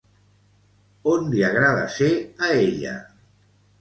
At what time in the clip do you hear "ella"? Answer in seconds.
2.65-2.95